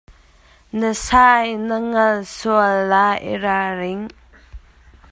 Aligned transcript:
Na 0.79 0.91
sei 1.07 1.47
na 1.67 1.77
ngalh 1.89 2.23
sual 2.37 2.75
lai 2.91 3.17
i 3.31 3.33
ralring. 3.43 4.05